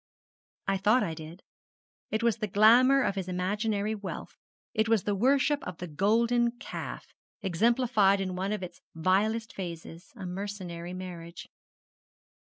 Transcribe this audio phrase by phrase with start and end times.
[0.67, 1.43] 'I thought I did.
[2.09, 4.35] It was the glamour of his imaginary wealth.
[4.73, 10.11] It was the worship of the golden calf, exemplified in one of its vilest phases,
[10.15, 11.47] a mercenary marriage.'